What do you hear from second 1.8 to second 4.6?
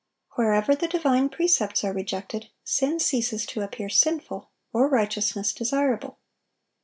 are rejected, sin ceases to appear sinful,